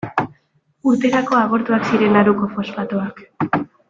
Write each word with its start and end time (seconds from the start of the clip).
Urterako 0.91 1.37
agortuak 1.41 1.85
ziren 1.91 2.17
Nauruko 2.19 2.49
fosfatoak. 2.55 3.23